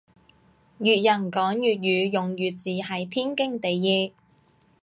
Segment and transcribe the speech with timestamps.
[0.79, 4.13] 粵人講粵語用粵字係天經地義